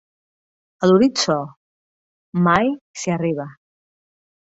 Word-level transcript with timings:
A 0.83 0.89
l'horitzó 0.91 1.37
mai 2.51 2.75
s'hi 3.03 3.17
arriba. 3.21 3.51